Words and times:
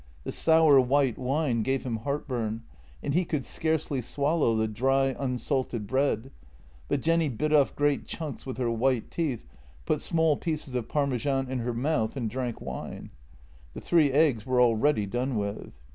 The 0.23 0.31
sour 0.31 0.81
white 0.81 1.19
wine 1.19 1.61
gave 1.61 1.83
him 1.83 1.97
heartburn, 1.97 2.63
and 3.03 3.13
he 3.13 3.23
could 3.23 3.45
scarcely 3.45 4.01
swallow 4.01 4.55
the 4.55 4.67
dry, 4.67 5.15
unsalted 5.19 5.85
bread, 5.85 6.31
but 6.87 7.01
Jenny 7.01 7.29
bit 7.29 7.53
off 7.53 7.75
great 7.75 8.07
chunks 8.07 8.43
with 8.43 8.57
her 8.57 8.71
white 8.71 9.11
teeth, 9.11 9.45
put 9.85 10.01
small 10.01 10.37
pieces 10.37 10.73
of 10.73 10.89
Parmesan 10.89 11.47
in 11.51 11.59
her 11.59 11.75
mouth, 11.75 12.17
and 12.17 12.31
drank 12.31 12.59
wine. 12.61 13.11
The 13.75 13.81
three 13.81 14.11
eggs 14.11 14.43
were 14.43 14.59
already 14.59 15.05
done 15.05 15.35
with. 15.35 15.71